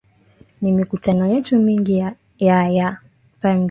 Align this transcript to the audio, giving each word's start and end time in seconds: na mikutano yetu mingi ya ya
na 0.61 0.69
mikutano 0.71 1.25
yetu 1.33 1.59
mingi 1.59 1.97
ya 2.39 2.69
ya 2.69 2.97